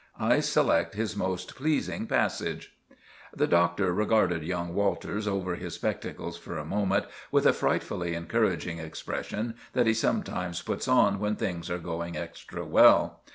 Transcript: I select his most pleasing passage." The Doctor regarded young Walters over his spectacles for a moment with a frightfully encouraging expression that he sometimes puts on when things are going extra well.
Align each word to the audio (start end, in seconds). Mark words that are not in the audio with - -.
I 0.19 0.39
select 0.39 0.95
his 0.95 1.15
most 1.15 1.53
pleasing 1.55 2.07
passage." 2.07 2.73
The 3.35 3.45
Doctor 3.45 3.93
regarded 3.93 4.41
young 4.41 4.73
Walters 4.73 5.27
over 5.27 5.53
his 5.53 5.75
spectacles 5.75 6.37
for 6.37 6.57
a 6.57 6.65
moment 6.65 7.05
with 7.29 7.45
a 7.45 7.53
frightfully 7.53 8.15
encouraging 8.15 8.79
expression 8.79 9.53
that 9.73 9.85
he 9.85 9.93
sometimes 9.93 10.63
puts 10.63 10.87
on 10.87 11.19
when 11.19 11.35
things 11.35 11.69
are 11.69 11.77
going 11.77 12.17
extra 12.17 12.65
well. 12.65 13.21